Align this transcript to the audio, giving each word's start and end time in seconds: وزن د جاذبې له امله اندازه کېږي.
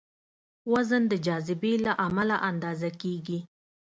وزن 0.71 1.03
د 1.11 1.13
جاذبې 1.25 1.73
له 1.85 1.93
امله 2.07 2.37
اندازه 2.49 2.89
کېږي. 3.01 3.39